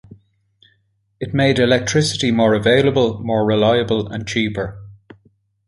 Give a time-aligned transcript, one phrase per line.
[1.19, 4.79] It made electricity more available, more reliable and cheaper.